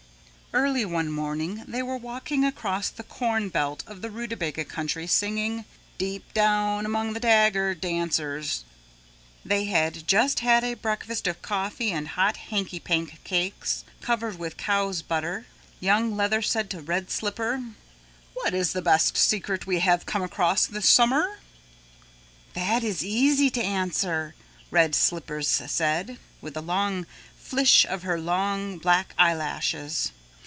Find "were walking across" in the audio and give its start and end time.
1.81-2.89